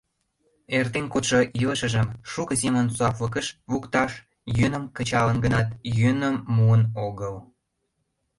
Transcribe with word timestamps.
Эртен 0.77 1.05
кодшо 1.13 1.39
илышыжым 1.61 2.07
шуко 2.31 2.53
семын 2.61 2.85
суаплыкыш 2.95 3.47
лукташ 3.71 4.11
йӧным 4.57 4.83
кычалын 4.95 5.37
гынат, 5.45 5.67
йӧным 5.97 6.35
муым 6.55 6.83
огыл. 7.07 7.35